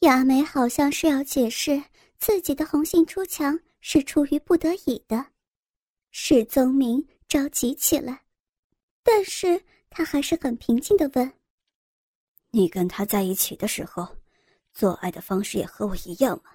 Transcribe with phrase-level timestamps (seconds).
[0.00, 1.82] 雅美好像是要解释
[2.18, 5.26] 自己的红杏出墙是出于不得已的，
[6.12, 8.24] 史宗明着急起来，
[9.02, 11.32] 但是他还是很平静的问
[12.50, 14.06] ：“你跟他在一起的时候，
[14.72, 16.52] 做爱的方式也和我一样吗？”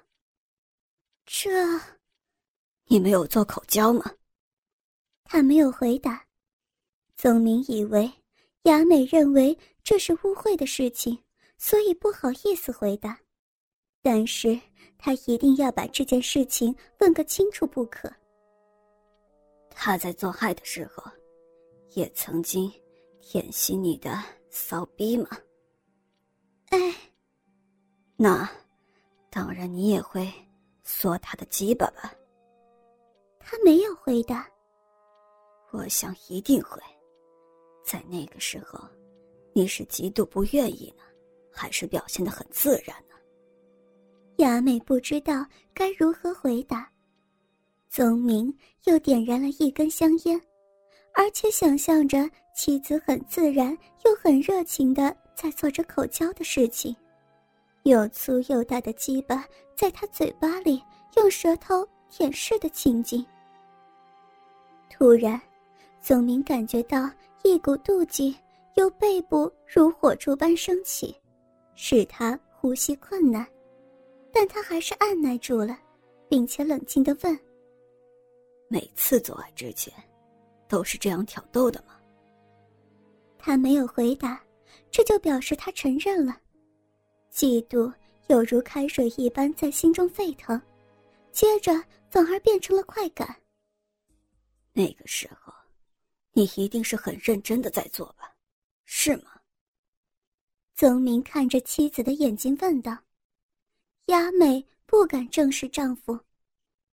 [1.25, 1.49] 这，
[2.85, 4.09] 你没有做口交吗？
[5.25, 6.25] 他没有回答。
[7.17, 8.11] 宗明以为
[8.63, 11.21] 雅美认为这是污秽的事情，
[11.57, 13.19] 所以不好意思回答。
[14.03, 14.59] 但是
[14.97, 18.11] 他一定要把这件事情问个清楚不可。
[19.71, 21.03] 他在做爱的时候，
[21.93, 22.71] 也曾经
[23.21, 25.29] 舔吸你的骚逼吗？
[26.69, 26.93] 哎，
[28.17, 28.47] 那
[29.31, 30.31] 当然，你也会
[30.83, 32.13] 缩他的鸡巴吧？
[33.39, 34.47] 他没有回答。
[35.71, 36.79] 我想一定会。
[37.83, 38.79] 在那个时候，
[39.53, 41.03] 你是极度不愿意呢，
[41.51, 43.12] 还是表现的很自然呢？
[44.43, 46.85] 雅美不知道该如何回答，
[47.89, 50.39] 宗明又点燃了一根香烟，
[51.13, 53.69] 而且想象着妻子很自然
[54.03, 56.93] 又很热情的在做着口交的事情，
[57.83, 60.83] 又粗又大的鸡巴在他嘴巴里
[61.15, 63.25] 用舌头舔舐的情景。
[64.89, 65.41] 突然，
[66.01, 67.09] 宗明感觉到
[67.43, 68.35] 一股妒忌
[68.75, 71.15] 由背部如火柱般升起，
[71.75, 73.47] 使他呼吸困难。
[74.33, 75.79] 但他还是按耐住了，
[76.27, 77.39] 并且冷静的问
[78.67, 79.93] ：“每次做爱之前，
[80.67, 81.99] 都是这样挑逗的吗？”
[83.37, 84.43] 他没有回答，
[84.89, 86.35] 这就表示他承认了。
[87.31, 87.93] 嫉妒
[88.27, 90.59] 有如开水一般在心中沸腾，
[91.31, 91.71] 接着
[92.09, 93.35] 反而变成了快感。
[94.71, 95.53] 那个时候，
[96.31, 98.33] 你一定是很认真的在做吧？
[98.85, 99.31] 是吗？
[100.73, 102.97] 宗明看着妻子的眼睛问道。
[104.07, 106.19] 雅美不敢正视丈夫，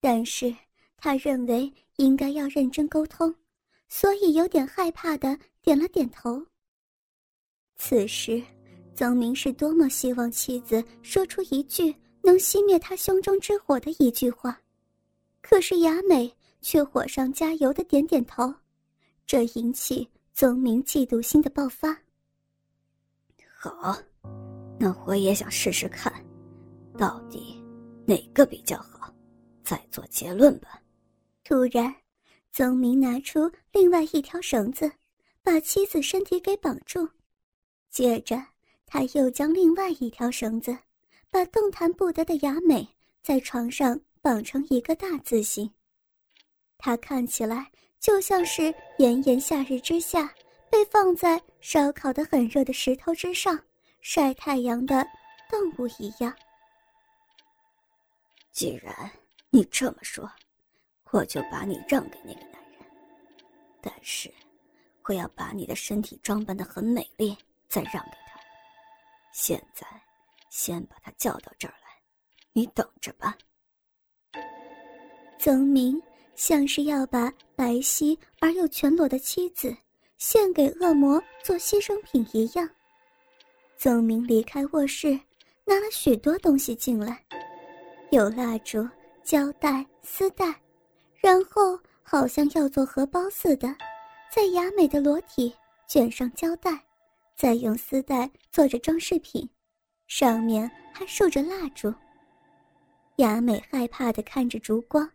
[0.02, 0.54] 但是
[0.98, 3.34] 她认为应该要认真沟通，
[3.88, 6.46] 所以有点害怕的点了点头。
[7.78, 8.44] 此时，
[8.94, 14.60] 曾明是多么希望妻子说出一句能熄灭他胸中之火的一句话，
[15.42, 18.54] 可是雅美却火上加油的点点头，
[19.26, 21.98] 这引起曾明嫉妒心的爆发。
[23.58, 23.98] 好，
[24.78, 26.14] 那我也想试试看。
[26.98, 27.64] 到底
[28.06, 29.14] 哪个比较好？
[29.64, 30.82] 再做结论吧。
[31.44, 31.94] 突然，
[32.52, 34.92] 宗明拿出另外一条绳子，
[35.44, 37.08] 把妻子身体给绑住。
[37.90, 38.42] 接着，
[38.86, 40.76] 他又将另外一条绳子，
[41.30, 42.88] 把动弹不得的雅美
[43.22, 45.70] 在床上绑成一个大字形。
[46.78, 50.34] 他看起来就像是炎炎夏日之下
[50.70, 53.60] 被放在烧烤的很热的石头之上
[54.02, 55.06] 晒太阳的
[55.50, 56.34] 动物一样。
[58.58, 58.92] 既然
[59.52, 60.28] 你这么说，
[61.12, 62.82] 我就把你让给那个男人。
[63.80, 64.34] 但是，
[65.04, 67.38] 我要把你的身体装扮的很美丽，
[67.70, 68.40] 再让给他。
[69.32, 69.86] 现在，
[70.50, 72.02] 先把他叫到这儿来，
[72.52, 73.38] 你等着吧。
[75.38, 76.02] 曾明
[76.34, 79.78] 像是要把白皙而又全裸的妻子
[80.18, 82.68] 献给恶魔做牺牲品一样。
[83.78, 85.12] 曾明离开卧室，
[85.64, 87.24] 拿了许多东西进来。
[88.10, 88.88] 有蜡烛、
[89.22, 90.46] 胶带、丝带，
[91.16, 93.68] 然后好像要做荷包似的，
[94.32, 95.54] 在雅美的裸体
[95.88, 96.72] 卷上胶带，
[97.36, 99.48] 再用丝带做着装饰品，
[100.08, 101.94] 上面还竖着蜡烛。
[103.18, 105.10] 雅美害怕的看着烛光，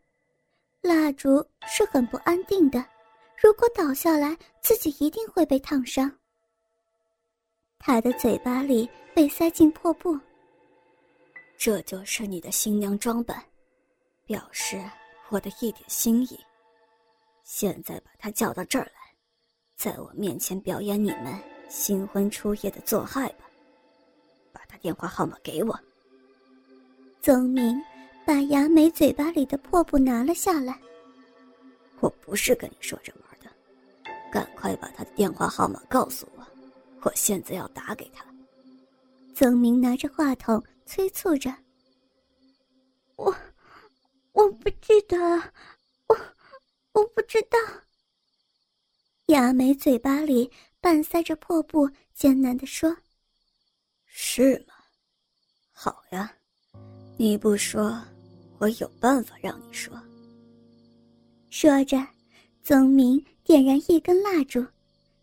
[0.83, 2.85] 蜡烛是很不安定的，
[3.43, 6.13] 如果倒下来，自己一定会被烫伤。
[7.79, 10.19] 她的嘴巴里被塞进破布。
[11.65, 13.41] 这就是你的新娘装扮，
[14.27, 14.83] 表示
[15.29, 16.37] 我的一点心意。
[17.45, 19.15] 现在把她叫到这儿来，
[19.77, 23.45] 在我面前表演你们新婚初夜的做爱吧。
[24.53, 25.79] 把她电话号码给我。
[27.21, 27.81] 曾明
[28.27, 30.77] 把雅美嘴巴里的破布拿了下来。
[32.01, 33.49] 我不是跟你说着玩的，
[34.33, 36.45] 赶快把她的电话号码告诉我，
[37.03, 38.25] 我现在要打给她。
[39.35, 40.63] 曾明拿着话筒。
[40.85, 41.51] 催促着
[43.17, 43.35] ：“我，
[44.33, 45.17] 我不记得，
[46.09, 46.17] 我，
[46.93, 47.57] 我不知道。”
[49.27, 50.51] 雅美嘴巴里
[50.81, 52.95] 半塞着破布，艰难的说
[54.05, 54.75] ：“是吗？
[55.73, 56.31] 好呀，
[57.17, 57.99] 你不说，
[58.59, 59.99] 我有办法让你说。”
[61.49, 61.97] 说着，
[62.63, 64.63] 曾明点燃一根蜡烛，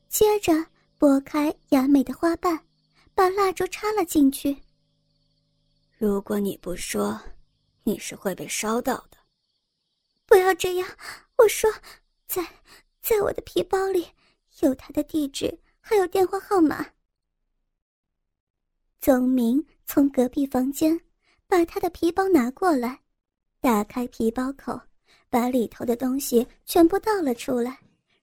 [0.07, 0.53] 接着
[0.97, 2.59] 拨开雅美的花瓣，
[3.19, 4.55] 把蜡烛插了进去。
[5.97, 7.19] 如果你不说，
[7.83, 9.17] 你是会被烧到的。
[10.25, 10.87] 不要这样，
[11.35, 11.69] 我说，
[12.27, 12.41] 在
[13.01, 14.07] 在我的皮包里
[14.61, 16.89] 有他的地址，还有电话号码。
[19.01, 20.97] 宗明从隔壁房间
[21.45, 23.01] 把他的皮包拿过来，
[23.59, 24.79] 打开皮包口，
[25.29, 27.77] 把里头的东西全部倒了出来，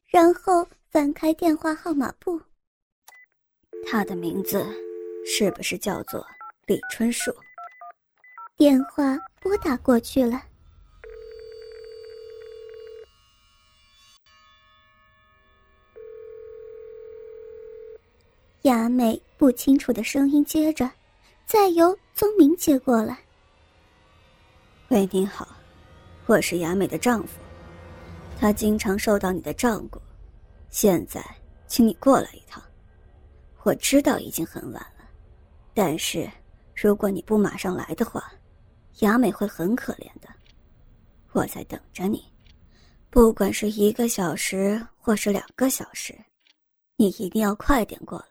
[0.06, 2.40] 然后翻开电话号码簿。
[3.86, 4.64] 他的名字
[5.28, 6.24] 是不是叫做
[6.66, 7.34] 李春树？
[8.56, 10.40] 电话拨打过去了。
[18.62, 20.88] 雅美不清楚的声音接着，
[21.44, 23.18] 再由宗明接过来。
[24.88, 25.48] 喂，您好，
[26.26, 27.40] 我是雅美的丈夫，
[28.40, 30.00] 他经常受到你的照顾，
[30.70, 31.20] 现在
[31.66, 32.62] 请你过来一趟。
[33.64, 34.95] 我知道已经很晚了，
[35.76, 36.26] 但是
[36.74, 38.32] 如果你不马上来的话，
[39.00, 40.28] 雅美会很可怜的。
[41.32, 42.24] 我在等着你，
[43.10, 46.18] 不管是一个小时或是两个小时，
[46.96, 48.26] 你一定要快点过来。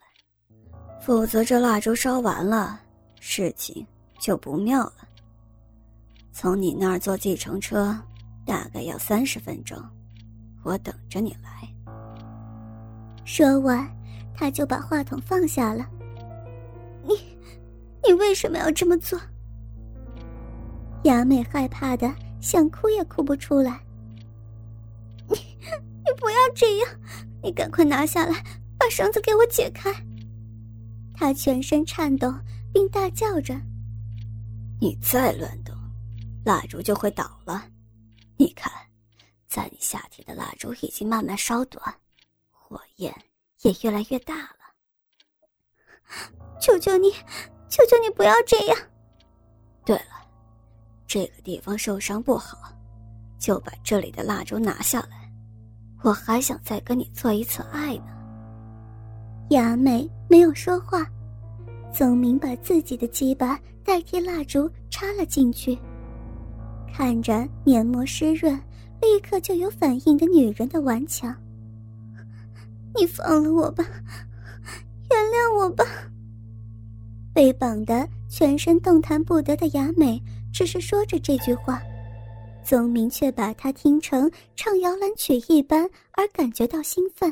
[1.00, 2.82] 否则，这蜡烛烧完了，
[3.20, 3.86] 事情
[4.18, 5.08] 就不妙了。
[6.32, 7.96] 从你那儿坐计程车，
[8.44, 9.80] 大概要三十分钟，
[10.64, 11.72] 我等着你来。
[13.24, 13.88] 说完，
[14.36, 15.88] 他就把话筒放下了。
[18.08, 19.20] 你，为什么要这么做？
[21.04, 23.80] 雅美害怕的想哭也哭不出来。
[25.28, 26.90] 你，你不要这样！
[27.44, 28.44] 你赶快拿下来，
[28.78, 29.94] 把绳子给我解开。
[31.14, 32.34] 她全身颤抖，
[32.74, 33.56] 并大叫着
[34.82, 35.76] ：“你再乱动，
[36.44, 37.66] 蜡烛就会倒了。
[38.38, 38.72] 你看，
[39.48, 41.96] 在你下体的蜡烛已经慢慢烧短，
[42.50, 43.16] 火焰
[43.62, 44.60] 也越来越大了。
[46.60, 47.14] 求求你，
[47.70, 48.78] 求求你不要这样！
[49.86, 50.26] 对了，
[51.08, 52.58] 这个地方受伤不好，
[53.40, 55.32] 就把这里的蜡烛拿下来。
[56.04, 58.08] 我还想再跟你做一次爱呢。”
[59.50, 61.06] 雅美没有说话，
[61.94, 65.78] 宗明把自己的鸡巴代替蜡烛插了进去。
[66.92, 68.54] 看着黏膜湿润、
[69.02, 71.36] 立刻就有反应的女人的顽强，
[72.96, 73.84] 你放了我吧，
[75.12, 75.84] 原谅我吧。
[77.36, 80.18] 被绑得全身动弹不得的雅美
[80.54, 81.82] 只是说着这句话，
[82.64, 87.32] 宗明却把她听成唱摇篮曲一般而感觉到兴奋。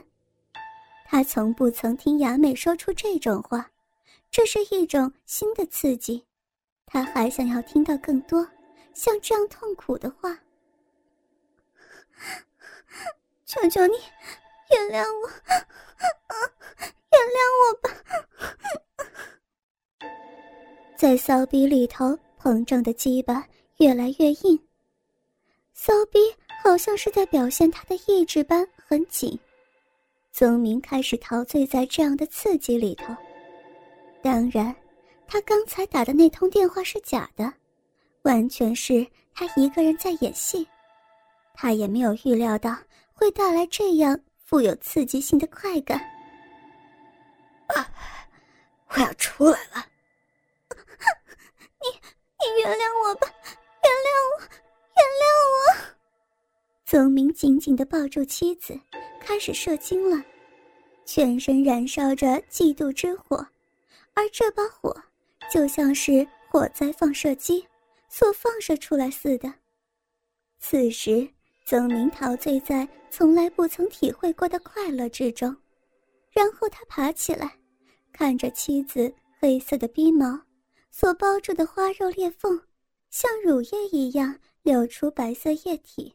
[1.05, 3.71] 他从不曾听雅美说出这种话，
[4.29, 6.25] 这是一种新的刺激。
[6.85, 8.45] 他还想要听到更多
[8.93, 10.37] 像这样痛苦的话。
[13.45, 13.93] 求求你，
[14.69, 15.29] 原谅我，
[17.09, 17.89] 原谅我吧。
[20.95, 23.45] 在骚逼里头膨胀的鸡巴
[23.77, 24.59] 越来越硬，
[25.73, 26.19] 骚逼
[26.63, 29.37] 好像是在表现他的意志般很紧。
[30.31, 33.15] 宗明开始陶醉在这样的刺激里头。
[34.21, 34.73] 当然，
[35.27, 37.51] 他刚才打的那通电话是假的，
[38.21, 40.67] 完全是他一个人在演戏。
[41.53, 42.75] 他也没有预料到
[43.13, 45.99] 会带来这样富有刺激性的快感。
[47.67, 47.91] 啊！
[48.89, 49.85] 我要出来了！
[52.43, 53.27] 你，你原谅我吧，
[53.83, 54.41] 原谅我，
[54.95, 55.23] 原谅
[55.53, 55.95] 我！
[56.85, 58.79] 宗明紧紧的抱住妻子。
[59.25, 60.21] 开始射精了，
[61.05, 63.37] 全身燃烧着嫉妒之火，
[64.13, 64.93] 而这把火
[65.49, 67.65] 就像是火灾放射机
[68.09, 69.51] 所放射出来似的。
[70.59, 71.25] 此时，
[71.65, 75.55] 曾明陶醉在从来不曾体会过的快乐之中，
[76.31, 77.57] 然后他爬起来，
[78.11, 80.37] 看着妻子黑色的逼毛
[80.95, 82.61] 所包住的花肉裂缝，
[83.09, 86.13] 像乳液一样流出白色液体。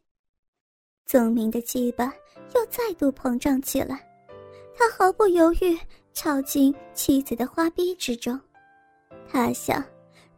[1.05, 2.15] 宗明的鸡巴
[2.55, 4.09] 又再度膨胀起来，
[4.77, 5.77] 他毫不犹豫
[6.15, 8.41] 跳进妻子的花逼之中。
[9.29, 9.85] 他想，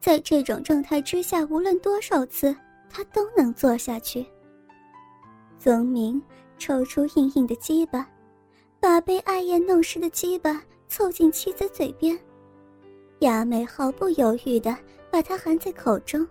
[0.01, 2.57] 在这种状态之下，无论多少次，
[2.89, 4.25] 他都能做下去。
[5.59, 6.21] 宗明
[6.57, 8.09] 抽出硬硬的鸡巴，
[8.81, 12.19] 把被艾叶弄湿的鸡巴凑近妻子嘴边。
[13.21, 14.77] 雅美毫不犹豫地
[15.11, 16.27] 把它含在口中，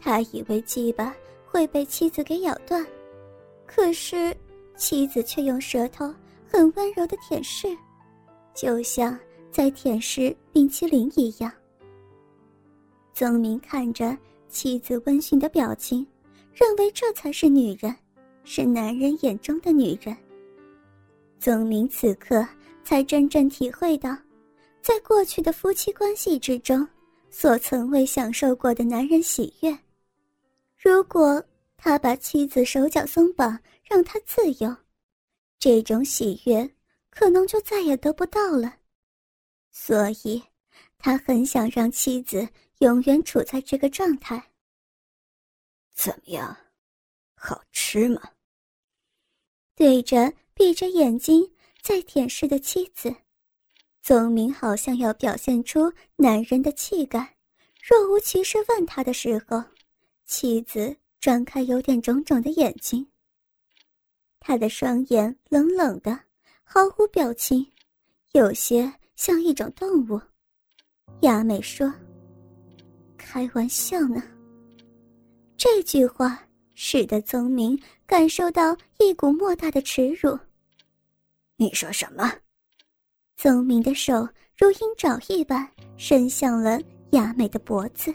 [0.00, 1.14] 他以为鸡巴
[1.46, 2.84] 会被妻子给咬断。
[3.66, 4.36] 可是，
[4.76, 6.14] 妻子却用舌头
[6.46, 7.76] 很温柔的舔舐，
[8.54, 9.18] 就像
[9.50, 11.50] 在舔舐冰淇淋一样。
[13.14, 14.16] 宗明看着
[14.48, 16.06] 妻子温驯的表情，
[16.52, 17.94] 认为这才是女人，
[18.44, 20.14] 是男人眼中的女人。
[21.38, 22.46] 宗明此刻
[22.82, 24.14] 才真正体会到，
[24.84, 26.86] 在过去的夫妻关系之中，
[27.30, 29.78] 所曾未享受过的男人喜悦。
[30.76, 31.42] 如果
[31.74, 34.76] 他把妻子手脚松绑，让她自由，
[35.58, 36.70] 这种喜悦
[37.08, 38.76] 可能就再也得不到了。
[39.72, 40.42] 所以，
[40.98, 42.46] 他很想让妻子
[42.80, 44.50] 永远处在这个状态。
[45.94, 46.54] 怎么样，
[47.34, 48.20] 好吃吗？
[49.74, 51.50] 对着闭着眼睛
[51.80, 53.14] 在舔舐的妻子，
[54.04, 57.36] 宗明好像要表现出男人的气概，
[57.82, 59.64] 若无其事问他的时候，
[60.26, 63.06] 妻子张开有点肿肿的眼睛。
[64.40, 66.20] 他的双眼冷冷的，
[66.64, 67.66] 毫无表情，
[68.32, 70.20] 有些像一种动物。
[71.22, 71.90] 亚美说
[73.16, 74.22] ：“开玩笑呢。”
[75.56, 80.38] 这句话使得宗明感受到一股莫大的耻辱。
[81.56, 82.30] 你说什么？
[83.36, 88.14] 宗明的手如鹰爪一般伸向了雅美的脖子。